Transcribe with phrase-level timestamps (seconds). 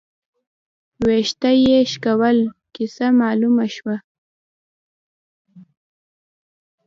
[1.05, 2.37] ،وېښته يې شکول،
[2.75, 3.95] کيسه مالومه شوه